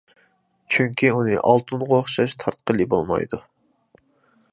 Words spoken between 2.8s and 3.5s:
بولمايدۇ.